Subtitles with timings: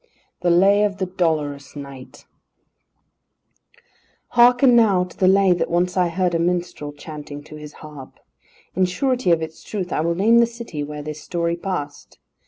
[0.01, 0.07] III
[0.41, 2.25] THE LAY OF THE DOLOROUS KNIGHT
[4.29, 8.19] Hearken now to the Lay that once I heard a minstrel chanting to his harp.
[8.75, 12.17] In surety of its truth I will name the city where this story passed.